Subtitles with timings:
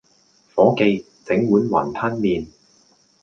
[0.55, 2.47] 伙記，整碗雲吞麵